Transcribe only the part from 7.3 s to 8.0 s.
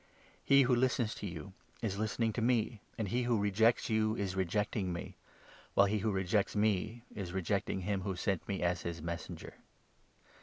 rejecting